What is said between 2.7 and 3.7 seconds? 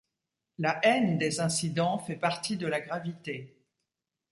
gravité.